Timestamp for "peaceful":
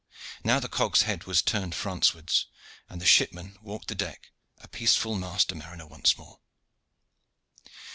4.67-5.13